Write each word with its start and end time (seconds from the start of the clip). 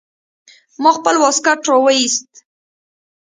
ما 0.81 0.89
خپل 0.97 1.15
واسکټ 1.23 1.59
راوايست. 1.71 2.29